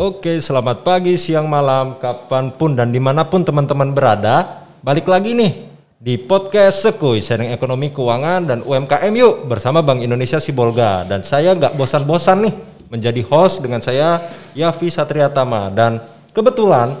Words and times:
Oke, 0.00 0.40
selamat 0.40 0.80
pagi, 0.80 1.16
siang, 1.20 1.44
malam, 1.44 2.00
kapan 2.00 2.52
pun 2.52 2.72
dan 2.72 2.88
di 2.88 2.96
mana 2.96 3.24
pun 3.24 3.44
teman-teman 3.44 3.92
berada. 3.92 4.64
Balik 4.80 5.04
lagi 5.04 5.36
nih 5.36 5.68
di 6.00 6.16
podcast 6.16 6.80
Sekuy, 6.80 7.20
sharing 7.20 7.52
ekonomi, 7.52 7.92
keuangan, 7.92 8.48
dan 8.48 8.58
UMKM 8.64 9.12
yuk 9.12 9.44
bersama 9.44 9.84
Bank 9.84 10.00
Indonesia 10.00 10.40
Sibolga. 10.40 11.04
Dan 11.04 11.20
saya 11.20 11.52
nggak 11.52 11.76
bosan-bosan 11.76 12.48
nih 12.48 12.54
menjadi 12.88 13.20
host 13.28 13.60
dengan 13.60 13.84
saya 13.84 14.24
Yafi 14.56 14.88
Satriatama. 14.88 15.68
Dan 15.68 16.00
kebetulan 16.32 16.96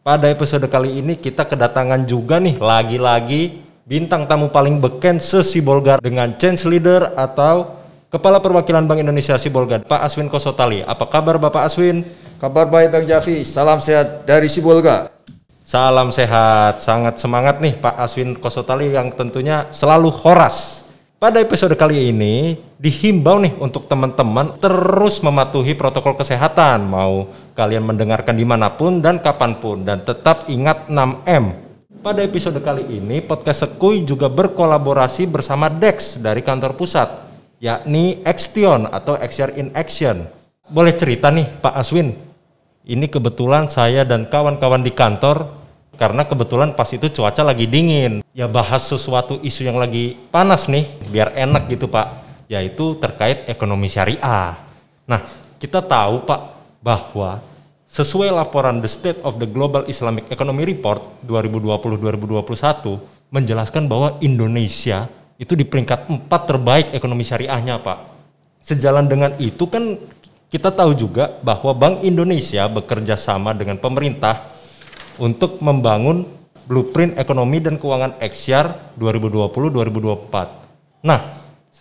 pada 0.00 0.32
episode 0.32 0.64
kali 0.72 1.04
ini 1.04 1.20
kita 1.20 1.44
kedatangan 1.44 2.08
juga 2.08 2.40
nih 2.40 2.56
lagi-lagi 2.56 3.60
bintang 3.84 4.24
tamu 4.24 4.48
paling 4.48 4.80
beken 4.80 5.20
se-Sibolga 5.20 6.00
dengan 6.00 6.32
change 6.40 6.64
leader 6.64 7.12
atau 7.12 7.81
Kepala 8.12 8.44
Perwakilan 8.44 8.84
Bank 8.84 9.00
Indonesia 9.00 9.40
Sibolga, 9.40 9.80
Pak 9.80 10.04
Aswin 10.04 10.28
Kosotali. 10.28 10.84
Apa 10.84 11.08
kabar 11.08 11.40
Bapak 11.40 11.64
Aswin? 11.64 12.04
Kabar 12.36 12.68
baik 12.68 12.92
Bang 12.92 13.08
Jafi, 13.08 13.40
salam 13.40 13.80
sehat 13.80 14.28
dari 14.28 14.52
Sibolga. 14.52 15.08
Salam 15.64 16.12
sehat, 16.12 16.84
sangat 16.84 17.16
semangat 17.16 17.64
nih 17.64 17.72
Pak 17.72 17.96
Aswin 17.96 18.36
Kosotali 18.36 18.92
yang 18.92 19.08
tentunya 19.16 19.64
selalu 19.72 20.12
horas. 20.12 20.84
Pada 21.16 21.40
episode 21.40 21.72
kali 21.72 22.12
ini 22.12 22.60
dihimbau 22.76 23.40
nih 23.40 23.56
untuk 23.56 23.88
teman-teman 23.88 24.60
terus 24.60 25.24
mematuhi 25.24 25.72
protokol 25.72 26.12
kesehatan 26.12 26.84
mau 26.84 27.32
kalian 27.56 27.80
mendengarkan 27.80 28.36
di 28.36 28.44
mana 28.44 28.76
pun 28.76 29.00
dan 29.00 29.24
kapan 29.24 29.56
pun 29.56 29.88
dan 29.88 30.04
tetap 30.04 30.52
ingat 30.52 30.84
6M. 30.84 31.72
Pada 32.04 32.20
episode 32.20 32.60
kali 32.60 32.84
ini 32.92 33.24
podcast 33.24 33.64
Sekui 33.64 34.04
juga 34.04 34.28
berkolaborasi 34.28 35.24
bersama 35.32 35.72
Dex 35.72 36.20
dari 36.20 36.44
kantor 36.44 36.76
pusat 36.76 37.21
yakni 37.62 38.18
Action 38.26 38.90
atau 38.90 39.14
Action 39.14 39.54
in 39.54 39.70
Action. 39.78 40.26
Boleh 40.66 40.98
cerita 40.98 41.30
nih 41.30 41.46
Pak 41.62 41.78
Aswin, 41.78 42.18
ini 42.82 43.06
kebetulan 43.06 43.70
saya 43.70 44.02
dan 44.02 44.26
kawan-kawan 44.26 44.82
di 44.82 44.90
kantor 44.90 45.62
karena 45.94 46.26
kebetulan 46.26 46.74
pas 46.74 46.90
itu 46.90 47.06
cuaca 47.06 47.46
lagi 47.46 47.70
dingin. 47.70 48.26
Ya 48.34 48.50
bahas 48.50 48.90
sesuatu 48.90 49.38
isu 49.38 49.70
yang 49.70 49.78
lagi 49.78 50.18
panas 50.34 50.66
nih, 50.66 50.90
biar 51.06 51.38
enak 51.38 51.70
gitu 51.70 51.86
Pak, 51.86 52.10
yaitu 52.50 52.98
terkait 52.98 53.46
ekonomi 53.46 53.86
syariah. 53.86 54.58
Nah, 55.06 55.22
kita 55.62 55.78
tahu 55.78 56.26
Pak 56.26 56.40
bahwa 56.82 57.38
sesuai 57.86 58.34
laporan 58.34 58.82
The 58.82 58.90
State 58.90 59.20
of 59.22 59.38
the 59.38 59.46
Global 59.46 59.86
Islamic 59.86 60.26
Economy 60.34 60.66
Report 60.66 60.98
2020-2021 61.30 62.98
menjelaskan 63.30 63.86
bahwa 63.86 64.18
Indonesia 64.18 65.06
itu 65.40 65.56
di 65.56 65.64
peringkat 65.64 66.08
empat 66.08 66.42
terbaik 66.48 66.86
ekonomi 66.96 67.24
syariahnya 67.24 67.80
Pak. 67.80 67.98
Sejalan 68.62 69.10
dengan 69.10 69.34
itu 69.42 69.66
kan 69.66 69.98
kita 70.52 70.68
tahu 70.68 70.92
juga 70.92 71.40
bahwa 71.40 71.72
Bank 71.72 72.04
Indonesia 72.04 72.68
bekerja 72.68 73.16
sama 73.16 73.56
dengan 73.56 73.80
pemerintah 73.80 74.44
untuk 75.16 75.64
membangun 75.64 76.28
blueprint 76.68 77.18
ekonomi 77.18 77.58
dan 77.58 77.80
keuangan 77.80 78.20
XR 78.22 78.94
2020-2024. 79.00 81.02
Nah, 81.02 81.20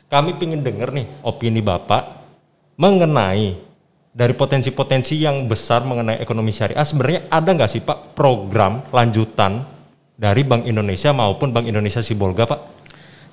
kami 0.10 0.36
ingin 0.40 0.64
dengar 0.64 0.92
nih 0.92 1.08
opini 1.22 1.62
Bapak 1.64 2.20
mengenai 2.76 3.56
dari 4.12 4.34
potensi-potensi 4.36 5.16
yang 5.16 5.48
besar 5.48 5.88
mengenai 5.88 6.20
ekonomi 6.20 6.52
syariah 6.52 6.84
sebenarnya 6.84 7.32
ada 7.32 7.50
nggak 7.56 7.72
sih 7.72 7.80
Pak 7.80 8.12
program 8.12 8.84
lanjutan 8.92 9.64
dari 10.20 10.44
Bank 10.44 10.68
Indonesia 10.68 11.16
maupun 11.16 11.56
Bank 11.56 11.70
Indonesia 11.70 12.04
Sibolga 12.04 12.44
Pak? 12.44 12.81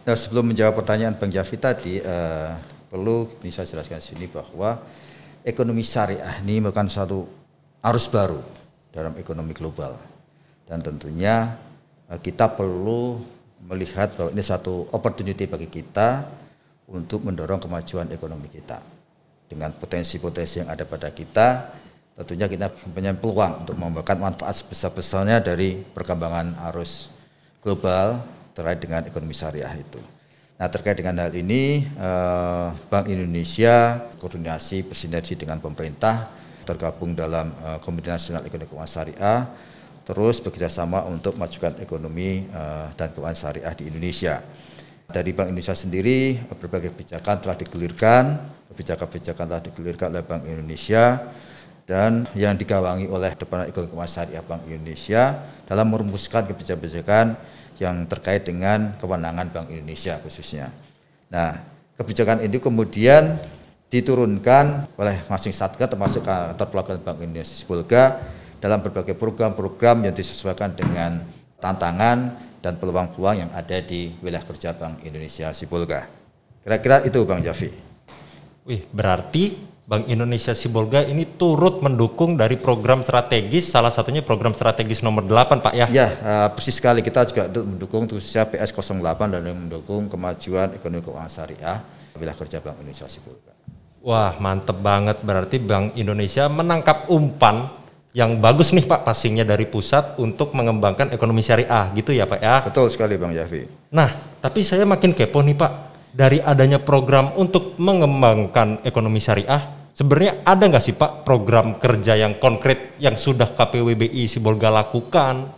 Nah, 0.09 0.17
sebelum 0.17 0.56
menjawab 0.56 0.73
pertanyaan 0.73 1.20
Bang 1.20 1.28
Jafi 1.28 1.61
tadi, 1.61 2.01
uh, 2.01 2.56
perlu 2.89 3.28
bisa 3.45 3.69
jelaskan 3.69 4.01
sini 4.01 4.25
bahwa 4.25 4.81
ekonomi 5.45 5.84
syariah 5.84 6.41
ini 6.41 6.65
merupakan 6.65 6.89
satu 6.89 7.28
arus 7.84 8.09
baru 8.09 8.41
dalam 8.88 9.12
ekonomi 9.21 9.53
global. 9.53 10.00
Dan 10.65 10.81
tentunya 10.81 11.60
uh, 12.09 12.16
kita 12.16 12.49
perlu 12.56 13.21
melihat 13.69 14.16
bahwa 14.16 14.32
ini 14.32 14.41
satu 14.41 14.88
opportunity 14.97 15.44
bagi 15.44 15.69
kita 15.69 16.25
untuk 16.88 17.28
mendorong 17.28 17.69
kemajuan 17.69 18.09
ekonomi 18.09 18.49
kita. 18.49 18.81
Dengan 19.44 19.77
potensi-potensi 19.77 20.65
yang 20.65 20.72
ada 20.72 20.88
pada 20.88 21.12
kita, 21.12 21.69
tentunya 22.16 22.49
kita 22.49 22.72
punya 22.97 23.12
peluang 23.12 23.61
untuk 23.61 23.77
memberikan 23.77 24.16
manfaat 24.16 24.56
sebesar-besarnya 24.56 25.44
dari 25.44 25.84
perkembangan 25.84 26.56
arus 26.72 27.12
global 27.61 28.38
terkait 28.58 28.82
dengan 28.82 29.06
ekonomi 29.06 29.30
syariah 29.30 29.70
itu. 29.78 30.02
Nah 30.58 30.66
terkait 30.66 30.98
dengan 30.98 31.22
hal 31.22 31.30
ini 31.38 31.86
eh, 31.86 32.69
Bank 32.91 33.06
Indonesia 33.06 34.02
koordinasi 34.19 34.82
bersinergi 34.82 35.38
dengan 35.38 35.62
pemerintah 35.62 36.26
tergabung 36.66 37.14
dalam 37.14 37.54
eh, 37.62 37.78
Komite 37.78 38.10
Nasional 38.10 38.42
Ekonomi 38.42 38.66
Keuangan 38.66 38.91
Syariah 38.91 39.41
terus 40.02 40.42
bekerjasama 40.42 41.06
untuk 41.06 41.38
memajukan 41.38 41.78
ekonomi 41.78 42.50
eh, 42.50 42.86
dan 42.98 43.14
keuangan 43.14 43.38
syariah 43.38 43.70
di 43.78 43.86
Indonesia. 43.86 44.42
Dari 45.08 45.30
Bank 45.30 45.54
Indonesia 45.54 45.78
sendiri 45.78 46.36
berbagai 46.58 46.92
kebijakan 46.92 47.40
telah 47.40 47.56
digulirkan, 47.56 48.25
kebijakan-kebijakan 48.75 49.44
telah 49.46 49.62
digulirkan 49.62 50.06
oleh 50.10 50.25
Bank 50.26 50.42
Indonesia 50.50 51.22
dan 51.86 52.26
yang 52.34 52.58
digawangi 52.58 53.06
oleh 53.08 53.32
Departemen 53.32 53.70
Ekonomi 53.70 53.94
Keuangan 53.94 54.12
Syariah 54.12 54.44
Bank 54.44 54.66
Indonesia 54.66 55.22
dalam 55.70 55.86
merumuskan 55.86 56.50
kebijakan-kebijakan 56.50 57.26
yang 57.78 58.06
terkait 58.11 58.43
dengan 58.47 58.94
kewenangan 58.99 59.50
Bank 59.50 59.66
Indonesia 59.71 60.19
khususnya. 60.19 60.71
Nah, 61.31 61.62
kebijakan 61.99 62.43
ini 62.43 62.59
kemudian 62.59 63.39
diturunkan 63.89 64.94
oleh 65.00 65.25
masing 65.31 65.55
satgas 65.55 65.88
termasuk 65.88 66.27
kantor 66.27 66.69
pelabuhan 66.69 67.00
Bank 67.00 67.19
Indonesia 67.25 67.56
Sipolga 67.56 68.21
dalam 68.59 68.83
berbagai 68.83 69.15
program-program 69.15 70.11
yang 70.11 70.15
disesuaikan 70.15 70.75
dengan 70.75 71.22
tantangan 71.62 72.37
dan 72.59 72.75
peluang-peluang 72.77 73.47
yang 73.47 73.50
ada 73.55 73.78
di 73.78 74.12
wilayah 74.19 74.43
kerja 74.43 74.75
Bank 74.75 75.06
Indonesia 75.06 75.55
Sipolga. 75.55 76.11
Kira-kira 76.67 77.06
itu 77.06 77.22
Bang 77.25 77.41
Jafi. 77.41 77.71
Wih, 78.69 78.84
berarti 78.93 79.56
Bank 79.88 80.04
Indonesia 80.04 80.53
Sibolga 80.53 81.00
ini 81.00 81.25
turut 81.25 81.81
mendukung 81.81 82.37
dari 82.37 82.60
program 82.60 83.00
strategis, 83.00 83.72
salah 83.72 83.88
satunya 83.88 84.21
program 84.21 84.53
strategis 84.53 85.00
nomor 85.00 85.25
8 85.25 85.65
Pak 85.65 85.72
ya? 85.72 85.88
Ya, 85.88 86.12
uh, 86.21 86.49
persis 86.53 86.76
sekali 86.76 87.00
kita 87.00 87.25
juga 87.25 87.49
mendukung 87.65 88.04
khususnya 88.04 88.44
PS 88.44 88.76
08 88.76 89.32
dan 89.32 89.49
mendukung 89.49 90.12
kemajuan 90.12 90.76
ekonomi 90.76 91.00
keuangan 91.00 91.32
syariah 91.32 91.81
wilayah 92.21 92.37
kerja 92.37 92.60
Bank 92.60 92.84
Indonesia 92.84 93.09
Sibolga. 93.09 93.56
Wah 94.04 94.37
mantep 94.37 94.76
banget, 94.76 95.25
berarti 95.25 95.56
Bank 95.56 95.97
Indonesia 95.97 96.53
menangkap 96.53 97.09
umpan 97.09 97.72
yang 98.12 98.37
bagus 98.44 98.76
nih 98.76 98.84
Pak 98.84 99.09
passingnya 99.09 99.49
dari 99.49 99.65
pusat 99.65 100.20
untuk 100.20 100.53
mengembangkan 100.53 101.16
ekonomi 101.16 101.41
syariah 101.41 101.88
gitu 101.97 102.12
ya 102.12 102.28
Pak 102.28 102.41
ya? 102.44 102.60
Betul 102.60 102.93
sekali 102.93 103.16
Bang 103.16 103.32
Yafi. 103.32 103.65
Nah, 103.97 104.12
tapi 104.44 104.60
saya 104.69 104.84
makin 104.84 105.16
kepo 105.16 105.41
nih 105.41 105.56
Pak, 105.56 105.72
dari 106.12 106.44
adanya 106.44 106.76
program 106.76 107.32
untuk 107.41 107.78
mengembangkan 107.81 108.84
ekonomi 108.84 109.16
syariah, 109.16 109.78
Sebenarnya 109.98 110.47
ada 110.47 110.62
nggak 110.62 110.84
sih 110.84 110.94
Pak 110.94 111.26
program 111.26 111.75
kerja 111.82 112.14
yang 112.14 112.38
konkret 112.38 112.94
yang 113.03 113.19
sudah 113.19 113.50
KPWBI 113.50 114.31
Sibolga 114.31 114.70
lakukan 114.70 115.50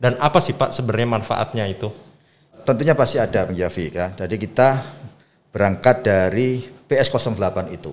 dan 0.00 0.16
apa 0.16 0.40
sih 0.40 0.56
Pak 0.56 0.72
sebenarnya 0.72 1.20
manfaatnya 1.20 1.68
itu? 1.68 1.92
Tentunya 2.64 2.96
pasti 2.96 3.20
ada 3.20 3.44
Bang 3.44 3.52
Jafi 3.52 3.92
ya. 3.92 4.16
Jadi 4.16 4.40
kita 4.40 4.80
berangkat 5.52 6.08
dari 6.08 6.64
PS08 6.88 7.68
itu. 7.68 7.92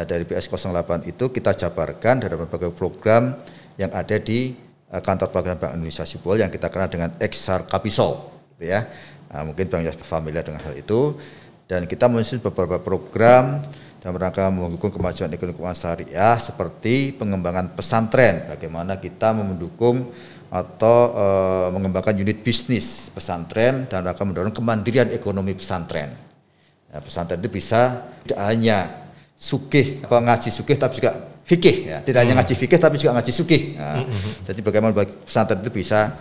Nah 0.00 0.04
dari 0.08 0.24
PS08 0.24 1.04
itu 1.04 1.28
kita 1.28 1.52
jabarkan 1.52 2.24
dari 2.24 2.32
berbagai 2.32 2.72
program 2.72 3.36
yang 3.76 3.92
ada 3.92 4.16
di 4.16 4.56
eh, 4.88 5.02
kantor 5.04 5.28
perwakilan 5.28 5.60
Bank 5.60 5.72
Indonesia 5.76 6.08
Sibol 6.08 6.40
yang 6.40 6.48
kita 6.48 6.72
kenal 6.72 6.88
dengan 6.88 7.12
XR 7.20 7.68
Kapisol, 7.68 8.16
gitu 8.56 8.64
ya. 8.64 8.80
Nah, 9.28 9.44
mungkin 9.44 9.68
Bang 9.68 9.84
Jafi 9.84 10.00
familiar 10.00 10.40
dengan 10.40 10.64
hal 10.64 10.72
itu. 10.72 11.20
Dan 11.68 11.84
kita 11.84 12.08
menyusun 12.08 12.40
beberapa 12.40 12.80
program 12.80 13.60
dalam 14.00 14.16
rangka 14.16 14.48
mendukung 14.48 14.88
kemajuan 14.88 15.28
ekonomi 15.28 15.52
keuangan 15.52 15.76
syariah 15.76 16.36
seperti 16.40 17.12
pengembangan 17.12 17.76
pesantren, 17.76 18.48
bagaimana 18.48 18.96
kita 18.96 19.36
mendukung 19.36 20.08
atau 20.48 20.98
e, 21.12 21.24
mengembangkan 21.76 22.16
unit 22.16 22.40
bisnis 22.40 23.12
pesantren 23.12 23.84
dan 23.84 24.00
rangka 24.00 24.24
mendorong 24.24 24.54
kemandirian 24.56 25.12
ekonomi 25.12 25.52
pesantren. 25.52 26.08
Ya, 26.88 27.04
pesantren 27.04 27.36
itu 27.36 27.52
bisa 27.52 28.00
tidak 28.24 28.40
hanya 28.48 28.78
sukih, 29.36 30.00
apa 30.00 30.24
ngaji 30.24 30.48
sukih 30.48 30.76
tapi 30.80 31.04
juga 31.04 31.20
fikih 31.44 31.76
ya. 31.84 31.98
Tidak 32.00 32.16
hmm. 32.16 32.32
hanya 32.32 32.34
ngaji 32.40 32.54
fikih 32.56 32.78
tapi 32.80 32.96
juga 32.96 33.20
ngaji 33.20 33.32
sukih. 33.34 33.76
Nah, 33.76 33.92
hmm, 34.00 34.08
hmm, 34.08 34.20
hmm. 34.24 34.34
Jadi 34.48 34.60
bagaimana 34.64 34.92
pesantren 35.04 35.60
itu 35.60 35.68
bisa 35.68 36.16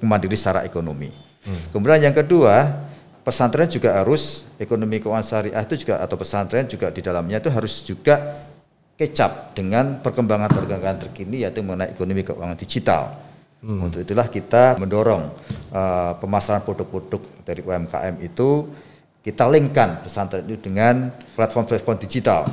kemandiri 0.00 0.40
secara 0.40 0.64
ekonomi. 0.64 1.12
Hmm. 1.44 1.68
Kemudian 1.68 2.00
yang 2.00 2.16
kedua, 2.16 2.85
pesantren 3.26 3.66
juga 3.66 3.98
harus 3.98 4.46
ekonomi 4.54 5.02
keuangan 5.02 5.26
syariah 5.26 5.62
itu 5.66 5.82
juga 5.82 5.98
atau 5.98 6.14
pesantren 6.14 6.70
juga 6.70 6.94
di 6.94 7.02
dalamnya 7.02 7.42
itu 7.42 7.50
harus 7.50 7.82
juga 7.82 8.46
kecap 8.94 9.58
dengan 9.58 9.98
perkembangan-perkembangan 9.98 11.10
terkini 11.10 11.42
yaitu 11.42 11.66
mengenai 11.66 11.90
ekonomi 11.90 12.22
keuangan 12.22 12.54
digital. 12.54 13.18
Hmm. 13.66 13.90
Untuk 13.90 14.06
itulah 14.06 14.30
kita 14.30 14.78
mendorong 14.78 15.26
uh, 15.74 16.14
pemasaran 16.22 16.62
produk-produk 16.62 17.18
dari 17.42 17.66
UMKM 17.66 18.22
itu 18.22 18.70
kita 19.26 19.42
linkkan 19.50 20.06
pesantren 20.06 20.46
itu 20.46 20.70
dengan 20.70 21.10
platform-platform 21.34 21.98
digital 21.98 22.46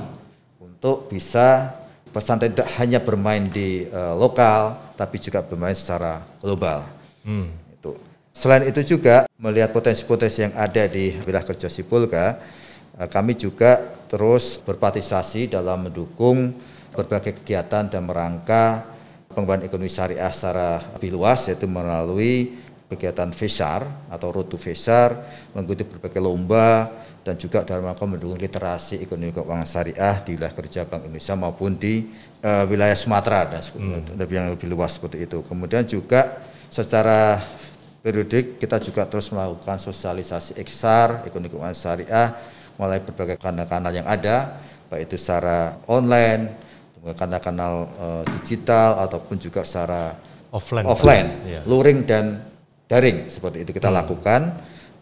untuk 0.58 1.06
bisa 1.06 1.70
pesantren 2.10 2.50
tidak 2.50 2.74
hanya 2.82 2.98
bermain 2.98 3.46
di 3.46 3.86
uh, 3.94 4.18
lokal, 4.18 4.74
tapi 4.98 5.22
juga 5.22 5.46
bermain 5.46 5.78
secara 5.78 6.26
global. 6.42 6.82
Hmm. 7.22 7.54
Itu. 7.78 7.94
Selain 8.34 8.66
itu 8.66 8.82
juga 8.98 9.30
melihat 9.38 9.70
potensi-potensi 9.70 10.50
yang 10.50 10.54
ada 10.58 10.90
di 10.90 11.14
wilayah 11.22 11.46
kerja 11.46 11.70
Sipulga, 11.70 12.42
uh, 12.98 13.08
kami 13.08 13.38
juga 13.38 13.78
terus 14.10 14.58
berpartisipasi 14.66 15.54
dalam 15.54 15.88
mendukung 15.88 16.52
berbagai 16.94 17.42
kegiatan 17.42 17.90
dan 17.90 18.06
merangka 18.06 18.86
pengembangan 19.34 19.66
ekonomi 19.66 19.90
syariah 19.90 20.30
secara 20.30 20.82
lebih 20.98 21.18
luas 21.18 21.50
yaitu 21.50 21.66
melalui 21.66 22.54
kegiatan 22.94 23.34
FESAR 23.34 24.10
atau 24.14 24.30
Road 24.30 24.54
to 24.54 24.58
FESAR, 24.58 25.18
mengikuti 25.58 25.82
berbagai 25.86 26.22
lomba 26.22 26.90
dan 27.26 27.40
juga 27.40 27.66
dalam 27.66 27.90
rangka 27.90 28.06
mendukung 28.06 28.38
literasi 28.38 29.02
ekonomi 29.02 29.34
keuangan 29.34 29.66
syariah 29.66 30.22
di 30.22 30.38
wilayah 30.38 30.54
kerja 30.54 30.82
Bank 30.86 31.08
Indonesia 31.08 31.34
maupun 31.34 31.80
di 31.80 32.12
uh, 32.46 32.66
wilayah 32.70 32.94
Sumatera 32.94 33.50
dan 33.50 33.62
hmm. 33.64 34.20
lebih 34.20 34.36
yang 34.38 34.50
lebih 34.54 34.68
luas 34.70 35.00
seperti 35.00 35.26
itu. 35.26 35.42
Kemudian 35.42 35.88
juga 35.88 36.44
secara 36.70 37.40
periodik 38.04 38.60
kita 38.60 38.84
juga 38.84 39.08
terus 39.08 39.32
melakukan 39.32 39.80
sosialisasi 39.80 40.60
eksar 40.60 41.24
ekonomi 41.24 41.48
keuangan 41.48 41.74
syariah 41.74 42.36
mulai 42.76 43.00
berbagai 43.00 43.40
kanal-kanal 43.40 43.96
yang 43.96 44.04
ada 44.04 44.60
baik 44.92 45.08
itu 45.08 45.16
secara 45.16 45.80
online 45.88 46.52
kanal-kanal 47.12 47.74
uh, 48.00 48.24
digital 48.40 49.04
ataupun 49.04 49.36
juga 49.36 49.68
secara 49.68 50.16
offline, 50.56 50.86
offline 50.88 51.28
ya. 51.44 51.62
luring 51.68 52.08
dan 52.08 52.40
daring 52.88 53.28
seperti 53.28 53.68
itu 53.68 53.76
kita 53.76 53.92
hmm. 53.92 54.00
lakukan. 54.00 54.42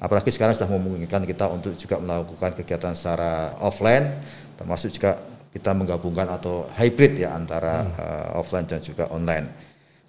Apalagi 0.01 0.33
sekarang 0.33 0.57
sudah 0.57 0.65
memungkinkan 0.65 1.29
kita 1.29 1.45
untuk 1.45 1.77
juga 1.77 2.01
melakukan 2.01 2.57
kegiatan 2.57 2.97
secara 2.97 3.53
offline, 3.61 4.17
termasuk 4.57 4.97
juga 4.97 5.21
kita 5.53 5.77
menggabungkan 5.77 6.25
atau 6.25 6.65
hybrid 6.73 7.21
ya 7.21 7.37
antara 7.37 7.85
hmm. 7.85 7.93
uh, 8.01 8.41
offline 8.41 8.65
dan 8.65 8.81
juga 8.81 9.05
online. 9.13 9.45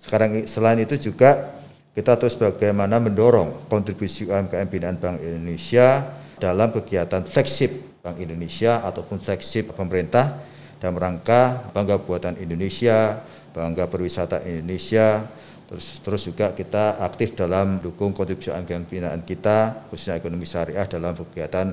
Sekarang 0.00 0.48
selain 0.48 0.80
itu 0.80 1.12
juga 1.12 1.60
kita 1.92 2.16
terus 2.16 2.40
bagaimana 2.40 2.96
mendorong 2.96 3.68
kontribusi 3.68 4.24
UMKM 4.24 4.68
binaan 4.68 4.96
Bank 4.96 5.20
Indonesia 5.20 6.16
dalam 6.40 6.72
kegiatan 6.72 7.20
flagship 7.28 8.00
Bank 8.00 8.16
Indonesia 8.18 8.80
ataupun 8.80 9.20
flagship 9.20 9.76
pemerintah 9.76 10.40
dalam 10.82 10.98
rangka 10.98 11.70
bangga 11.70 12.02
buatan 12.02 12.34
Indonesia, 12.42 13.22
bangga 13.54 13.86
perwisata 13.86 14.42
Indonesia, 14.42 15.22
terus 15.70 16.02
terus 16.02 16.26
juga 16.26 16.50
kita 16.50 16.98
aktif 16.98 17.38
dalam 17.38 17.78
dukung 17.78 18.10
kontribusi 18.10 18.50
anggaran 18.50 18.82
binaan 18.82 19.22
kita 19.22 19.86
khususnya 19.86 20.18
ekonomi 20.18 20.42
syariah 20.42 20.88
dalam 20.90 21.14
kegiatan 21.14 21.70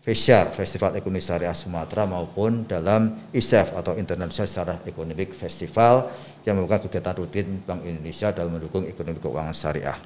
FESYAR, 0.00 0.56
Festival 0.56 0.96
Ekonomi 0.96 1.20
Syariah 1.20 1.52
Sumatera 1.52 2.08
maupun 2.08 2.64
dalam 2.64 3.20
ISEF 3.36 3.76
atau 3.76 4.00
International 4.00 4.48
Syariah 4.48 4.80
Economic 4.88 5.36
Festival 5.36 6.08
yang 6.40 6.56
merupakan 6.56 6.88
kegiatan 6.88 7.20
rutin 7.20 7.60
Bank 7.60 7.84
Indonesia 7.84 8.32
dalam 8.32 8.56
mendukung 8.56 8.88
ekonomi 8.88 9.20
keuangan 9.20 9.52
syariah. 9.52 10.00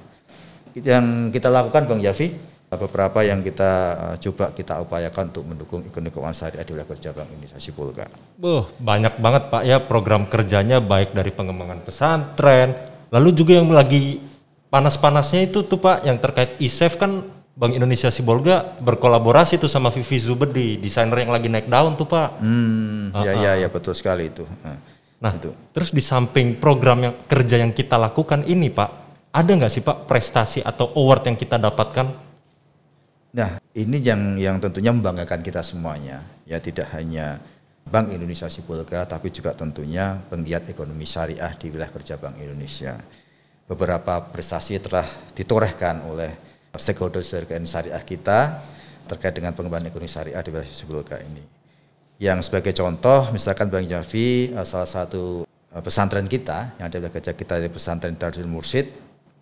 Yang 0.75 1.31
kita 1.31 1.47
lakukan 1.47 1.87
Bang 1.87 2.03
Yafi, 2.03 2.27
beberapa 2.75 3.23
yang 3.23 3.39
kita 3.39 3.71
uh, 3.95 4.15
coba 4.19 4.51
kita 4.51 4.83
upayakan 4.83 5.31
untuk 5.31 5.47
mendukung 5.47 5.79
ekonomi 5.87 6.11
keuangan 6.11 6.35
syariah 6.43 6.67
di 6.67 6.71
wilayah 6.75 6.89
kerja 6.91 7.09
Bank 7.15 7.27
Indonesia 7.31 7.59
Sipulga. 7.63 8.05
Boh, 8.35 8.67
banyak 8.75 9.15
banget 9.23 9.43
Pak 9.47 9.63
ya 9.63 9.79
program 9.79 10.27
kerjanya 10.27 10.83
baik 10.83 11.15
dari 11.15 11.31
pengembangan 11.31 11.79
pesantren, 11.87 12.75
lalu 13.15 13.31
juga 13.31 13.63
yang 13.63 13.71
lagi 13.71 14.19
panas-panasnya 14.67 15.47
itu 15.47 15.63
tuh 15.63 15.79
Pak 15.79 16.03
yang 16.03 16.19
terkait 16.19 16.59
ISEF 16.59 16.99
kan 16.99 17.34
Bank 17.55 17.71
Indonesia 17.71 18.11
Sibolga 18.11 18.75
berkolaborasi 18.83 19.55
tuh 19.55 19.71
sama 19.71 19.87
Vivi 19.87 20.19
Zubedi, 20.19 20.75
desainer 20.75 21.23
yang 21.23 21.31
lagi 21.31 21.47
naik 21.47 21.71
daun 21.71 21.95
tuh 21.95 22.03
Pak. 22.03 22.43
Hmm, 22.43 23.15
uh 23.15 23.19
-huh. 23.19 23.23
ya 23.23 23.33
ya 23.33 23.51
ya 23.63 23.67
betul 23.71 23.95
sekali 23.95 24.27
itu. 24.27 24.43
Nah, 25.23 25.31
itu. 25.31 25.55
terus 25.71 25.95
di 25.95 26.03
samping 26.03 26.59
program 26.59 26.99
yang 27.01 27.15
kerja 27.25 27.63
yang 27.63 27.71
kita 27.71 27.95
lakukan 27.95 28.43
ini 28.43 28.67
Pak, 28.67 28.89
ada 29.31 29.47
nggak 29.47 29.71
sih 29.71 29.81
Pak 29.81 30.03
prestasi 30.03 30.59
atau 30.61 30.91
award 30.99 31.31
yang 31.31 31.37
kita 31.39 31.55
dapatkan 31.55 32.25
Nah, 33.35 33.59
ini 33.75 33.99
yang 33.99 34.39
yang 34.39 34.63
tentunya 34.63 34.95
membanggakan 34.95 35.43
kita 35.43 35.59
semuanya. 35.59 36.23
Ya 36.47 36.55
tidak 36.63 36.87
hanya 36.95 37.43
Bank 37.83 38.15
Indonesia 38.15 38.47
Sipulga, 38.47 39.03
tapi 39.03 39.27
juga 39.27 39.51
tentunya 39.51 40.15
penggiat 40.31 40.71
ekonomi 40.71 41.03
syariah 41.03 41.51
di 41.59 41.67
wilayah 41.67 41.91
kerja 41.91 42.15
Bank 42.15 42.39
Indonesia. 42.39 42.95
Beberapa 43.67 44.23
prestasi 44.31 44.79
telah 44.79 45.03
ditorehkan 45.35 46.07
oleh 46.07 46.31
stakeholder 46.77 47.23
syariah 47.23 48.03
kita 48.03 48.61
terkait 49.05 49.33
dengan 49.37 49.53
pengembangan 49.53 49.89
ekonomi 49.89 50.09
syariah 50.09 50.41
di 50.41 50.49
wilayah 50.49 50.67
Sipulga 50.67 51.17
ini. 51.21 51.43
Yang 52.17 52.49
sebagai 52.49 52.73
contoh, 52.73 53.29
misalkan 53.35 53.67
Bang 53.67 53.85
Javi, 53.85 54.49
eh, 54.49 54.65
salah 54.65 54.87
satu 54.87 55.43
eh, 55.45 55.81
pesantren 55.83 56.25
kita 56.25 56.79
yang 56.79 56.87
ada 56.87 56.97
di 56.97 57.09
kerja 57.11 57.35
kita 57.35 57.59
di 57.61 57.69
pesantren 57.69 58.15
Darul 58.15 58.47
Mursid 58.47 58.87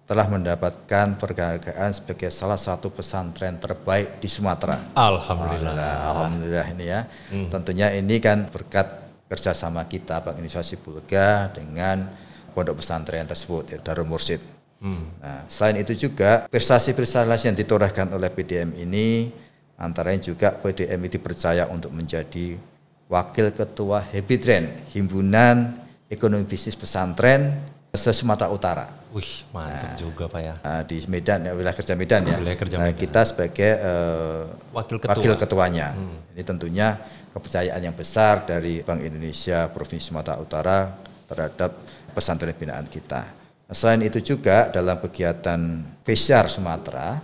telah 0.03 0.27
mendapatkan 0.27 1.15
penghargaan 1.15 1.89
sebagai 1.95 2.27
salah 2.27 2.59
satu 2.59 2.91
pesantren 2.91 3.55
terbaik 3.55 4.19
di 4.19 4.27
Sumatera. 4.27 4.75
Alhamdulillah. 4.99 5.71
Alhamdulillah, 5.71 5.93
Alhamdulillah 6.11 6.67
ini 6.75 6.85
ya. 6.91 7.01
Hmm. 7.31 7.47
Tentunya 7.47 7.87
ini 7.95 8.19
kan 8.19 8.51
berkat 8.51 9.03
kerjasama 9.31 9.87
kita 9.87 10.19
Bank 10.19 10.35
Indonesia 10.37 10.59
Sibulga 10.59 11.49
dengan 11.55 12.11
pondok 12.51 12.83
pesantren 12.83 13.25
tersebut 13.25 13.73
ya 13.73 13.77
Darul 13.79 14.05
Mursid. 14.05 14.43
Hmm. 14.83 15.07
Nah, 15.23 15.47
selain 15.47 15.79
itu 15.79 15.95
juga 15.95 16.43
prestasi-prestasi 16.51 17.47
yang 17.47 17.55
ditorehkan 17.55 18.11
oleh 18.11 18.27
PDM 18.27 18.75
ini 18.75 19.31
antaranya 19.79 20.27
juga 20.27 20.51
PDM 20.51 21.07
itu 21.07 21.23
dipercaya 21.23 21.71
untuk 21.71 21.95
menjadi 21.95 22.59
wakil 23.07 23.55
ketua 23.55 24.03
Happy 24.03 24.35
Trend 24.35 24.91
Himpunan 24.91 25.79
Ekonomi 26.11 26.43
Bisnis 26.43 26.75
Pesantren 26.75 27.63
se-Sumatera 27.95 28.51
Utara. 28.51 28.85
Wih, 29.13 29.45
mantap 29.53 29.93
nah, 29.93 29.97
juga 30.01 30.25
Pak 30.25 30.41
ya. 30.41 30.53
Nah, 30.65 30.81
di 30.81 30.97
Medan 31.05 31.45
ya, 31.45 31.53
wilayah 31.53 31.77
kerja 31.77 31.93
Medan 31.93 32.21
ya. 32.25 32.37
Wilayah 32.41 32.59
kerja 32.59 32.75
nah, 32.81 32.89
Medan. 32.89 33.01
kita 33.05 33.21
sebagai 33.23 33.71
uh, 33.85 34.43
wakil, 34.73 34.97
ketua. 34.97 35.13
wakil 35.13 35.33
ketuanya. 35.37 35.87
Hmm. 35.93 36.17
Ini 36.33 36.41
tentunya 36.41 36.97
kepercayaan 37.31 37.81
yang 37.85 37.93
besar 37.93 38.49
dari 38.49 38.81
Bank 38.81 38.99
Indonesia 39.05 39.69
Provinsi 39.69 40.09
Sumatera 40.09 40.41
Utara 40.41 40.89
terhadap 41.29 41.71
pesantren 42.17 42.57
binaan 42.57 42.89
kita. 42.89 43.42
Selain 43.71 44.01
itu 44.03 44.19
juga 44.19 44.67
dalam 44.67 44.99
kegiatan 44.99 45.59
Fesiar 46.03 46.51
Sumatera 46.51 47.21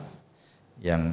yang 0.79 1.11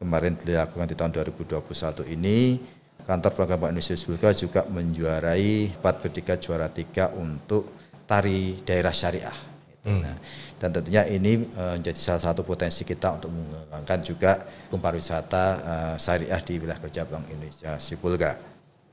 kemarin 0.00 0.34
dilakukan 0.34 0.88
di 0.88 0.96
tahun 0.96 1.12
2021 1.12 2.14
ini 2.16 2.56
kantor 3.04 3.32
program 3.34 3.58
Bank 3.66 3.70
Indonesia 3.76 4.32
juga 4.32 4.64
menjuarai 4.66 5.76
empat 5.78 5.94
bertiga 6.02 6.34
juara 6.38 6.70
tiga 6.70 7.10
untuk 7.14 7.68
tari 8.06 8.62
daerah 8.64 8.94
syariah. 8.94 9.38
Hmm. 9.82 9.98
Nah, 9.98 10.14
dan 10.62 10.70
tentunya 10.70 11.02
ini 11.10 11.42
uh, 11.58 11.74
menjadi 11.74 11.98
salah 11.98 12.22
satu 12.30 12.46
potensi 12.46 12.86
kita 12.86 13.18
untuk 13.18 13.34
mengembangkan 13.34 13.98
juga 14.06 14.38
pariwisata 14.70 15.44
uh, 15.58 15.96
syariah 15.98 16.38
di 16.38 16.54
wilayah 16.62 16.78
kerja 16.78 17.02
Bank 17.02 17.26
Indonesia 17.34 17.74
Sipulga. 17.82 18.38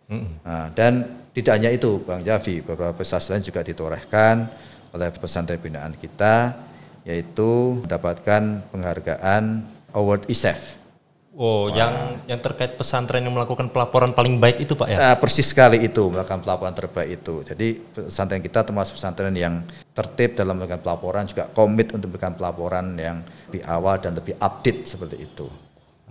Hmm. 0.10 0.42
Nah, 0.42 0.74
dan 0.74 1.06
tidak 1.30 1.62
hanya 1.62 1.70
itu, 1.70 2.02
Bang 2.02 2.26
Javi, 2.26 2.66
beberapa 2.66 2.98
prestasi 2.98 3.38
lain 3.38 3.46
juga 3.46 3.62
ditorehkan 3.62 4.50
oleh 4.96 5.10
pesantren 5.16 5.62
binaan 5.62 5.94
kita, 5.96 6.56
yaitu 7.04 7.82
mendapatkan 7.86 8.64
penghargaan 8.74 9.66
Award 9.94 10.30
ISEF 10.30 10.80
Oh, 11.40 11.72
Wah. 11.72 11.72
yang 11.72 11.94
yang 12.28 12.40
terkait 12.44 12.76
pesantren 12.76 13.24
yang 13.24 13.32
melakukan 13.32 13.72
pelaporan 13.72 14.12
paling 14.12 14.36
baik 14.44 14.68
itu 14.68 14.76
Pak 14.76 14.92
ya? 14.92 14.98
Uh, 15.00 15.16
persis 15.24 15.48
sekali 15.48 15.80
itu 15.80 16.12
melakukan 16.12 16.44
pelaporan 16.44 16.76
terbaik 16.76 17.16
itu. 17.16 17.48
Jadi 17.48 17.80
pesantren 17.80 18.44
kita 18.44 18.68
termasuk 18.68 19.00
pesantren 19.00 19.32
yang 19.32 19.64
tertib 19.96 20.36
dalam 20.36 20.60
melakukan 20.60 20.84
pelaporan 20.84 21.24
juga 21.32 21.48
komit 21.48 21.96
untuk 21.96 22.12
memberikan 22.12 22.36
pelaporan 22.36 22.92
yang 23.00 23.24
lebih 23.48 23.64
awal 23.72 23.96
dan 24.04 24.20
lebih 24.20 24.36
update 24.36 24.84
seperti 24.84 25.16
itu. 25.16 25.48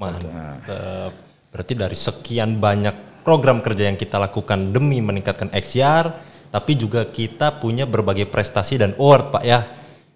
Mantap. 0.00 0.32
Uh. 0.64 1.12
Berarti 1.52 1.76
dari 1.76 1.96
sekian 1.98 2.56
banyak 2.56 3.20
program 3.20 3.60
kerja 3.60 3.84
yang 3.84 4.00
kita 4.00 4.16
lakukan 4.16 4.72
demi 4.72 5.04
meningkatkan 5.04 5.52
XR, 5.52 6.08
tapi 6.48 6.76
juga 6.76 7.04
kita 7.04 7.60
punya 7.60 7.84
berbagai 7.84 8.28
prestasi 8.28 8.80
dan 8.80 8.96
award 8.96 9.38
Pak 9.38 9.44
ya. 9.44 9.60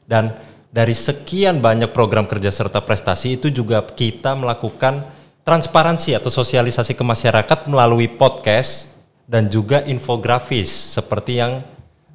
Dan 0.02 0.32
dari 0.72 0.96
sekian 0.96 1.60
banyak 1.60 1.92
program 1.92 2.24
kerja 2.24 2.48
serta 2.48 2.80
prestasi 2.80 3.36
itu 3.36 3.52
juga 3.52 3.84
kita 3.84 4.32
melakukan 4.32 5.04
transparansi 5.44 6.16
atau 6.16 6.32
sosialisasi 6.32 6.96
ke 6.96 7.04
masyarakat 7.04 7.68
melalui 7.68 8.08
podcast 8.08 8.92
dan 9.28 9.52
juga 9.52 9.84
infografis 9.84 10.70
seperti 10.70 11.42
yang 11.42 11.60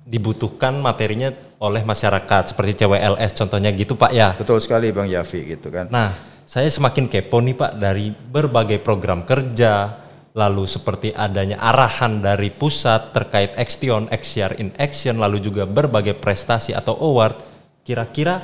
dibutuhkan 0.07 0.79
materinya 0.79 1.35
oleh 1.59 1.83
masyarakat 1.83 2.53
seperti 2.55 2.85
CWLS 2.85 3.31
contohnya 3.35 3.69
gitu 3.75 3.99
Pak 3.99 4.11
ya. 4.15 4.33
Betul 4.37 4.61
sekali 4.63 4.93
Bang 4.95 5.09
Yafi 5.11 5.57
gitu 5.57 5.67
kan. 5.67 5.91
Nah, 5.91 6.15
saya 6.47 6.71
semakin 6.71 7.11
kepo 7.11 7.43
nih 7.43 7.59
Pak 7.59 7.71
dari 7.75 8.07
berbagai 8.09 8.79
program 8.79 9.27
kerja 9.27 10.06
lalu 10.37 10.69
seperti 10.69 11.09
adanya 11.17 11.57
arahan 11.57 12.21
dari 12.21 12.53
pusat 12.53 13.09
terkait 13.09 13.57
Action, 13.57 14.05
XR 14.13 14.61
in 14.61 14.69
Action 14.77 15.17
lalu 15.17 15.41
juga 15.41 15.65
berbagai 15.65 16.13
prestasi 16.21 16.77
atau 16.77 16.93
award 16.93 17.57
Kira-kira 17.87 18.43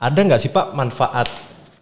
ada 0.00 0.16
nggak 0.24 0.40
sih 0.40 0.48
Pak 0.48 0.72
manfaat 0.72 1.28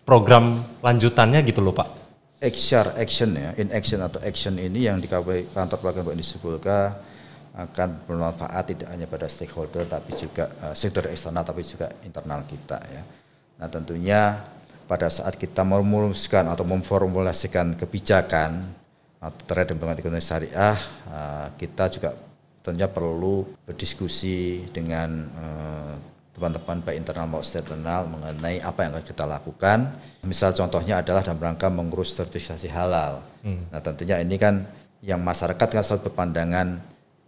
program 0.02 0.66
lanjutannya 0.82 1.46
gitu 1.46 1.62
loh 1.62 1.70
Pak? 1.70 1.94
XR 2.42 2.98
action 2.98 3.38
ya, 3.38 3.54
in 3.54 3.70
action 3.70 4.02
atau 4.02 4.18
action 4.18 4.58
ini 4.58 4.90
yang 4.90 4.98
di 4.98 5.06
kantor 5.06 5.78
Bank 5.78 6.02
Indonesia 6.02 6.38
Bulga 6.42 6.98
akan 7.54 8.02
bermanfaat 8.02 8.64
tidak 8.74 8.88
hanya 8.90 9.06
pada 9.06 9.30
stakeholder 9.30 9.86
tapi 9.86 10.10
juga 10.18 10.50
uh, 10.58 10.74
sektor 10.74 11.06
eksternal 11.06 11.46
tapi 11.46 11.62
juga 11.62 11.86
internal 12.02 12.42
kita 12.50 12.82
ya. 12.82 13.02
Nah 13.62 13.70
tentunya 13.70 14.42
pada 14.90 15.06
saat 15.06 15.38
kita 15.38 15.62
merumuskan 15.62 16.50
atau 16.50 16.66
memformulasikan 16.66 17.78
kebijakan 17.78 18.66
terhadap 19.18 19.74
pembangunan 19.74 19.98
ekonomi 19.98 20.22
syariah, 20.22 20.78
uh, 21.10 21.50
kita 21.58 21.90
juga 21.90 22.14
tentunya 22.62 22.86
perlu 22.86 23.48
berdiskusi 23.66 24.68
dengan 24.70 25.26
uh, 25.34 25.94
teman-teman 26.38 26.78
baik 26.86 27.02
internal 27.02 27.26
maupun 27.26 27.42
eksternal 27.42 28.06
mengenai 28.06 28.62
apa 28.62 28.86
yang 28.86 28.94
akan 28.94 29.02
kita 29.02 29.24
lakukan. 29.26 29.78
Misal 30.22 30.54
contohnya 30.54 31.02
adalah 31.02 31.26
dalam 31.26 31.42
rangka 31.42 31.66
mengurus 31.66 32.14
sertifikasi 32.14 32.70
halal. 32.70 33.26
Hmm. 33.42 33.66
Nah 33.74 33.82
tentunya 33.82 34.22
ini 34.22 34.38
kan 34.38 34.62
yang 35.02 35.18
masyarakat 35.18 35.66
kan 35.66 35.82
selalu 35.82 36.14
berpandangan 36.14 36.78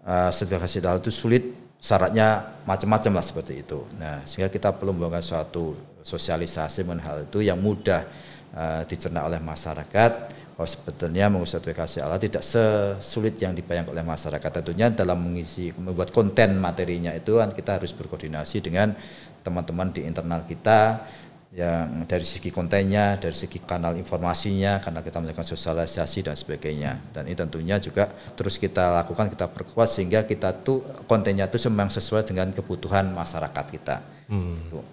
uh, 0.07 0.31
sertifikasi 0.31 0.79
halal 0.79 1.03
itu 1.03 1.11
sulit, 1.11 1.43
syaratnya 1.83 2.55
macam-macam 2.63 3.19
lah 3.19 3.25
seperti 3.27 3.67
itu. 3.67 3.83
Nah 3.99 4.23
sehingga 4.31 4.47
kita 4.47 4.71
perlu 4.79 4.95
membangun 4.95 5.27
suatu 5.27 5.75
sosialisasi 6.07 6.87
mengenai 6.87 7.07
hal 7.11 7.19
itu 7.27 7.43
yang 7.43 7.59
mudah 7.59 8.07
uh, 8.55 8.87
dicerna 8.87 9.27
oleh 9.27 9.43
masyarakat 9.43 10.13
bahwa 10.61 10.77
sebetulnya 10.77 11.33
mengurus 11.33 11.57
sertifikasi 11.57 12.05
halal 12.05 12.21
tidak 12.21 12.45
sesulit 12.45 13.41
yang 13.41 13.57
dibayangkan 13.57 13.97
oleh 13.97 14.05
masyarakat. 14.05 14.61
Tentunya 14.61 14.93
dalam 14.93 15.17
mengisi 15.17 15.73
membuat 15.73 16.13
konten 16.13 16.61
materinya 16.61 17.17
itu 17.17 17.41
kan 17.41 17.49
kita 17.49 17.81
harus 17.81 17.97
berkoordinasi 17.97 18.61
dengan 18.61 18.93
teman-teman 19.41 19.89
di 19.89 20.05
internal 20.05 20.45
kita 20.45 21.09
yang 21.57 22.05
dari 22.05 22.29
segi 22.29 22.53
kontennya, 22.53 23.17
dari 23.17 23.33
segi 23.33 23.57
kanal 23.65 23.97
informasinya, 23.97 24.85
karena 24.85 25.01
kita 25.01 25.25
melakukan 25.25 25.49
sosialisasi 25.49 26.29
dan 26.29 26.37
sebagainya. 26.37 27.09
Dan 27.09 27.25
ini 27.25 27.41
tentunya 27.41 27.81
juga 27.81 28.13
terus 28.37 28.61
kita 28.61 29.01
lakukan, 29.01 29.33
kita 29.33 29.49
perkuat 29.49 29.89
sehingga 29.89 30.29
kita 30.29 30.61
tuh 30.61 30.85
kontennya 31.09 31.49
itu 31.49 31.57
memang 31.73 31.89
sesuai 31.89 32.29
dengan 32.29 32.53
kebutuhan 32.53 33.09
masyarakat 33.17 33.65
kita. 33.81 33.97
Hmm. 34.29 34.69
Tuh. 34.69 34.85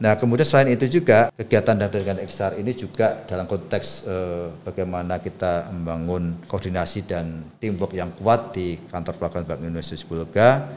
Nah, 0.00 0.16
kemudian 0.16 0.48
selain 0.48 0.72
itu 0.72 0.88
juga 0.88 1.28
kegiatan 1.36 1.76
dengan 1.76 2.24
XR 2.24 2.56
ini 2.56 2.72
juga 2.72 3.20
dalam 3.28 3.44
konteks 3.44 4.08
eh, 4.08 4.48
bagaimana 4.64 5.20
kita 5.20 5.68
membangun 5.68 6.40
koordinasi 6.48 7.04
dan 7.04 7.44
teamwork 7.60 7.92
yang 7.92 8.08
kuat 8.16 8.56
di 8.56 8.80
kantor 8.88 9.20
pelakon 9.20 9.44
Bank 9.44 9.60
Indonesia 9.60 9.92
Sebulga. 9.92 10.72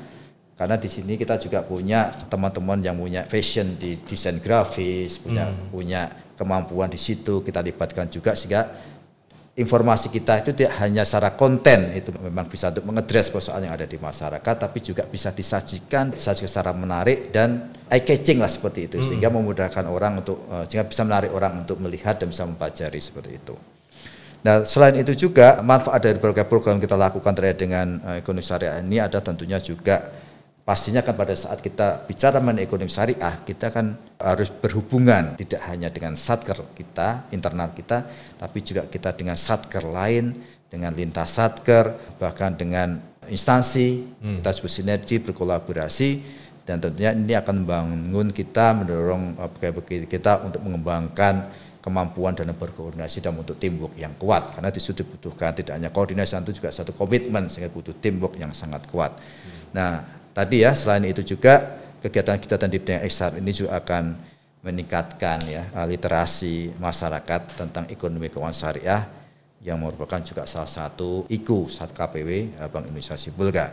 Karena 0.59 0.75
di 0.75 0.91
sini 0.91 1.15
kita 1.15 1.39
juga 1.39 1.63
punya 1.63 2.11
teman-teman 2.27 2.83
yang 2.83 2.99
punya 2.99 3.23
fashion 3.25 3.79
di 3.79 3.95
desain 4.03 4.43
grafis, 4.43 5.17
punya 5.23 5.49
hmm. 5.49 5.71
punya 5.71 6.01
kemampuan 6.35 6.91
di 6.91 6.99
situ 6.99 7.39
kita 7.47 7.63
libatkan 7.63 8.11
juga 8.11 8.35
sehingga 8.35 8.75
informasi 9.53 10.09
kita 10.09 10.41
itu 10.41 10.49
tidak 10.57 10.81
hanya 10.81 11.05
secara 11.05 11.37
konten 11.37 11.93
itu 11.93 12.09
memang 12.09 12.49
bisa 12.49 12.73
untuk 12.73 12.89
mengedres 12.89 13.29
persoalan 13.29 13.69
yang 13.69 13.75
ada 13.77 13.85
di 13.85 14.01
masyarakat 14.01 14.55
tapi 14.57 14.81
juga 14.81 15.05
bisa 15.05 15.29
disajikan 15.29 16.09
disajikan 16.09 16.49
secara 16.49 16.73
menarik 16.73 17.29
dan 17.29 17.69
eye 17.85 18.01
catching 18.01 18.41
lah 18.41 18.49
seperti 18.49 18.89
itu 18.89 18.97
hmm. 18.97 19.05
sehingga 19.05 19.29
memudahkan 19.29 19.85
orang 19.85 20.25
untuk 20.25 20.49
uh, 20.49 20.65
sehingga 20.65 20.89
bisa 20.89 21.05
menarik 21.05 21.29
orang 21.29 21.61
untuk 21.61 21.77
melihat 21.77 22.17
dan 22.17 22.33
bisa 22.33 22.49
mempelajari 22.49 22.97
seperti 22.97 23.29
itu. 23.37 23.53
Nah 24.41 24.65
selain 24.65 24.97
itu 24.97 25.13
juga 25.13 25.61
manfaat 25.61 26.01
dari 26.01 26.17
berbagai 26.17 26.49
program 26.49 26.81
kita 26.81 26.97
lakukan 26.97 27.37
terkait 27.37 27.61
dengan 27.61 28.01
uh, 28.01 28.17
ekonomi 28.17 28.41
syariah 28.41 28.81
ini 28.81 28.97
ada 28.97 29.21
tentunya 29.21 29.61
juga 29.61 30.01
pastinya 30.63 31.03
kan 31.03 31.19
pada 31.19 31.35
saat 31.35 31.59
kita 31.59 32.07
bicara 32.07 32.39
mengenai 32.39 32.63
ekonomi 32.63 32.87
syariah 32.87 33.43
kita 33.43 33.67
kan 33.67 33.99
harus 34.15 34.47
berhubungan 34.47 35.35
tidak 35.35 35.59
hanya 35.67 35.91
dengan 35.91 36.15
satker 36.15 36.55
kita 36.71 37.27
internal 37.35 37.75
kita 37.75 38.07
tapi 38.39 38.63
juga 38.63 38.87
kita 38.87 39.11
dengan 39.11 39.35
satker 39.35 39.83
lain 39.83 40.31
dengan 40.71 40.95
lintas 40.95 41.35
satker 41.35 42.15
bahkan 42.15 42.55
dengan 42.55 42.95
instansi 43.27 44.07
hmm. 44.23 44.39
kita 44.39 44.49
sebut 44.55 44.71
sinergi 44.71 45.19
berkolaborasi 45.19 46.09
dan 46.63 46.79
tentunya 46.79 47.11
ini 47.11 47.35
akan 47.35 47.67
membangun 47.67 48.31
kita 48.31 48.71
mendorong 48.71 49.35
pegawai 49.59 50.07
kita 50.07 50.47
untuk 50.47 50.63
mengembangkan 50.63 51.51
kemampuan 51.83 52.31
dalam 52.31 52.55
berkoordinasi 52.55 53.19
dan 53.19 53.35
untuk 53.35 53.59
teamwork 53.59 53.99
yang 53.99 54.15
kuat 54.15 54.55
karena 54.55 54.71
di 54.71 54.79
situ 54.79 55.03
dibutuhkan 55.03 55.51
tidak 55.51 55.75
hanya 55.75 55.91
koordinasi 55.91 56.39
itu 56.39 56.63
juga 56.63 56.71
satu 56.71 56.95
komitmen 56.95 57.51
sehingga 57.51 57.67
butuh 57.67 57.91
teamwork 57.99 58.39
yang 58.39 58.55
sangat 58.55 58.87
kuat. 58.87 59.11
Hmm. 59.11 59.75
Nah 59.75 60.22
tadi 60.33 60.65
ya 60.65 60.73
selain 60.73 61.05
itu 61.05 61.21
juga 61.23 61.79
kegiatan-kegiatan 62.01 62.67
di 62.67 62.77
bidang 62.81 63.01
XR 63.07 63.31
ini 63.39 63.51
juga 63.53 63.79
akan 63.79 64.03
meningkatkan 64.65 65.39
ya 65.47 65.63
literasi 65.85 66.73
masyarakat 66.81 67.41
tentang 67.55 67.85
ekonomi 67.87 68.27
keuangan 68.27 68.55
syariah 68.55 69.03
yang 69.63 69.79
merupakan 69.79 70.19
juga 70.19 70.43
salah 70.43 70.67
satu 70.67 71.23
IKU 71.31 71.71
saat 71.71 71.95
KPW 71.95 72.59
eh, 72.59 72.67
Bank 72.67 72.91
Indonesia 72.91 73.15
Sibulga. 73.15 73.71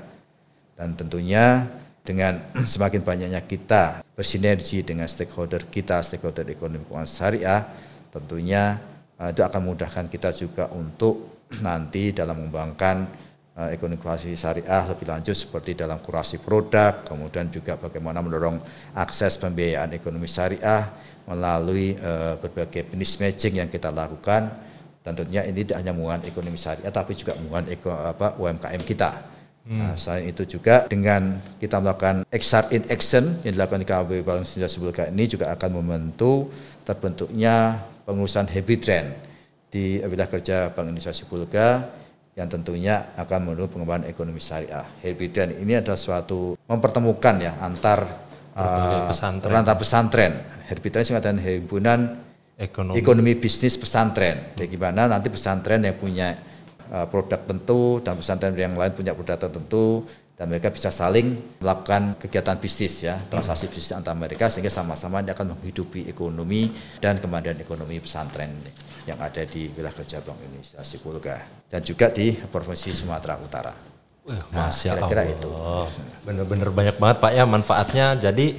Dan 0.78 0.94
tentunya 0.94 1.66
dengan 2.06 2.38
semakin 2.62 3.02
banyaknya 3.02 3.42
kita 3.42 4.06
bersinergi 4.14 4.86
dengan 4.86 5.10
stakeholder 5.10 5.66
kita, 5.66 5.98
stakeholder 6.06 6.46
ekonomi 6.46 6.86
keuangan 6.86 7.10
syariah, 7.10 7.66
tentunya 8.14 8.78
eh, 9.18 9.34
itu 9.34 9.42
akan 9.42 9.60
memudahkan 9.66 10.06
kita 10.06 10.30
juga 10.30 10.70
untuk 10.70 11.42
nanti 11.66 12.14
dalam 12.14 12.38
mengembangkan 12.38 13.10
Eh, 13.10 13.29
ekonomi 13.74 14.00
syariah 14.32 14.82
lebih 14.88 15.06
lanjut 15.10 15.36
seperti 15.36 15.76
dalam 15.76 16.00
kurasi 16.00 16.40
produk, 16.40 17.04
kemudian 17.04 17.50
juga 17.52 17.76
bagaimana 17.76 18.24
mendorong 18.24 18.62
akses 18.96 19.36
pembiayaan 19.36 19.92
ekonomi 19.92 20.24
syariah 20.24 20.88
melalui 21.28 21.94
uh, 22.00 22.40
berbagai 22.40 22.88
business 22.88 23.20
matching 23.20 23.60
yang 23.60 23.68
kita 23.68 23.92
lakukan 23.92 24.50
tentunya 25.00 25.44
ini 25.48 25.64
tidak 25.64 25.80
hanya 25.80 25.92
muatan 25.96 26.28
ekonomi 26.28 26.60
syariah 26.60 26.92
tapi 26.92 27.16
juga 27.16 27.32
muatan 27.40 27.72
eko, 27.72 27.88
apa, 27.88 28.36
UMKM 28.36 28.82
kita. 28.84 29.10
Hmm. 29.64 29.76
Nah, 29.76 29.94
selain 29.96 30.28
itu 30.32 30.44
juga 30.48 30.88
dengan 30.88 31.36
kita 31.60 31.80
melakukan 31.80 32.24
XR 32.32 32.64
in 32.72 32.82
action 32.88 33.24
yang 33.44 33.52
dilakukan 33.56 33.80
di 33.80 33.88
KAB 33.88 34.10
Bank 34.24 34.44
Indonesia 34.48 35.04
ini 35.08 35.24
juga 35.28 35.52
akan 35.52 35.70
membantu 35.80 36.48
terbentuknya 36.84 37.80
pengurusan 38.08 38.48
hybrid 38.48 38.80
trend 38.80 39.08
di 39.68 40.00
wilayah 40.00 40.28
kerja 40.28 40.56
Bank 40.72 40.90
Indonesia 40.90 41.12
Sibulga 41.12 41.99
yang 42.38 42.46
tentunya 42.46 43.10
akan 43.18 43.52
mendukung 43.52 43.82
pengembangan 43.82 44.06
ekonomi 44.06 44.38
syariah. 44.38 44.86
Herbidan 45.02 45.54
ini 45.58 45.76
adalah 45.76 45.98
suatu 45.98 46.54
mempertemukan 46.66 47.34
ya 47.42 47.52
antar 47.58 48.06
uh, 48.54 49.10
pesantren. 49.10 49.64
pesantren. 49.76 50.32
Herbidan 50.70 51.02
singkatan 51.02 51.36
himpunan 51.42 52.00
ekonomi. 52.54 52.96
ekonomi 53.00 53.32
bisnis 53.34 53.74
pesantren. 53.74 54.54
Jadi 54.54 54.68
gimana 54.70 55.10
nanti 55.10 55.26
pesantren 55.26 55.82
yang 55.82 55.98
punya 55.98 56.38
uh, 56.94 57.06
produk 57.10 57.40
tentu 57.42 57.98
dan 58.04 58.14
pesantren 58.14 58.54
yang 58.54 58.78
lain 58.78 58.92
punya 58.94 59.16
produk 59.16 59.36
tertentu 59.48 60.06
dan 60.40 60.48
mereka 60.48 60.72
bisa 60.72 60.88
saling 60.88 61.36
melakukan 61.60 62.16
kegiatan 62.16 62.56
bisnis 62.56 63.04
ya 63.04 63.20
transaksi 63.28 63.68
bisnis 63.68 63.92
antar 63.92 64.16
mereka 64.16 64.48
sehingga 64.48 64.72
sama-sama 64.72 65.20
akan 65.20 65.52
menghidupi 65.52 66.08
ekonomi 66.08 66.72
dan 66.96 67.20
kemandirian 67.20 67.60
ekonomi 67.60 68.00
pesantren 68.00 68.48
yang 69.04 69.20
ada 69.20 69.44
di 69.44 69.68
wilayah 69.76 69.92
kerja 69.92 70.24
Bank 70.24 70.40
Indonesia 70.40 70.80
Sipulga 70.80 71.44
dan 71.68 71.84
juga 71.84 72.08
di 72.08 72.32
provinsi 72.32 72.88
Sumatera 72.96 73.36
Utara. 73.36 73.76
Wah, 74.24 74.40
nah, 74.48 74.72
kira-kira 74.72 75.28
Allah. 75.28 75.36
itu. 75.36 75.50
Bener-bener 76.24 76.68
banyak 76.72 76.96
banget 76.96 77.16
Pak 77.20 77.32
ya 77.36 77.44
manfaatnya. 77.44 78.06
Jadi 78.16 78.56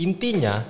intinya 0.00 0.64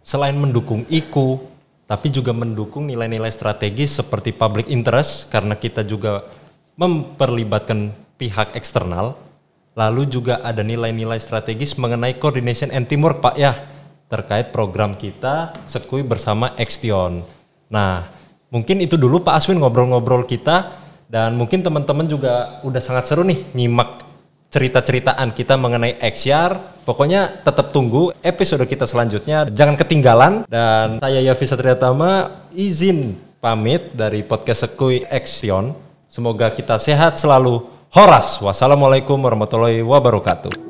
selain 0.00 0.36
mendukung 0.36 0.88
IKU, 0.88 1.44
tapi 1.84 2.08
juga 2.08 2.32
mendukung 2.32 2.88
nilai-nilai 2.88 3.28
strategis 3.28 4.00
seperti 4.00 4.32
public 4.32 4.64
interest 4.72 5.28
karena 5.28 5.60
kita 5.60 5.84
juga 5.84 6.24
memperlibatkan 6.80 7.92
pihak 8.16 8.56
eksternal 8.56 9.28
Lalu 9.78 10.10
juga 10.10 10.42
ada 10.42 10.66
nilai-nilai 10.66 11.22
strategis 11.22 11.78
mengenai 11.78 12.18
coordination 12.18 12.74
and 12.74 12.90
teamwork 12.90 13.22
Pak 13.22 13.34
ya 13.38 13.54
terkait 14.10 14.50
program 14.50 14.98
kita 14.98 15.54
Sekui 15.70 16.02
bersama 16.02 16.52
Extion. 16.58 17.22
Nah, 17.70 18.10
mungkin 18.50 18.82
itu 18.82 18.98
dulu 18.98 19.22
Pak 19.22 19.38
Aswin 19.38 19.62
ngobrol-ngobrol 19.62 20.26
kita 20.26 20.74
dan 21.06 21.38
mungkin 21.38 21.62
teman-teman 21.62 22.10
juga 22.10 22.58
udah 22.66 22.82
sangat 22.82 23.06
seru 23.06 23.22
nih 23.22 23.54
nyimak 23.54 24.02
cerita-ceritaan 24.50 25.30
kita 25.30 25.54
mengenai 25.54 25.96
XR. 26.02 26.82
Pokoknya 26.82 27.30
tetap 27.46 27.70
tunggu 27.70 28.10
episode 28.26 28.66
kita 28.66 28.84
selanjutnya. 28.84 29.46
Jangan 29.46 29.78
ketinggalan 29.78 30.42
dan 30.50 30.98
saya 30.98 31.22
Yafi 31.22 31.46
Satriatama 31.46 32.42
izin 32.50 33.14
pamit 33.38 33.94
dari 33.94 34.26
podcast 34.26 34.66
Sekui 34.66 35.06
Extion. 35.06 35.70
Semoga 36.10 36.50
kita 36.50 36.74
sehat 36.82 37.14
selalu 37.22 37.62
Horas. 37.90 38.38
Wassalamualaikum 38.38 39.18
warahmatullahi 39.18 39.82
wabarakatuh. 39.82 40.69